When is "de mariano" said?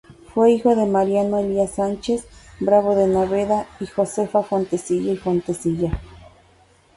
0.75-1.37